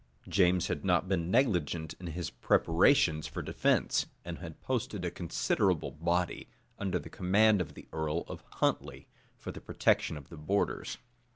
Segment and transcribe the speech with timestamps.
[0.27, 5.91] James had not been negligent in his preparations for defence, and had posted a considerable
[5.91, 10.97] body, under the command of the earl of Huntley, for the protection of the borders.